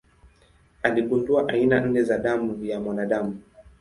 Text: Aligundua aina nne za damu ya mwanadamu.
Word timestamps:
Aligundua 0.83 1.47
aina 1.49 1.79
nne 1.79 2.03
za 2.03 2.17
damu 2.17 2.65
ya 2.65 2.79
mwanadamu. 2.79 3.41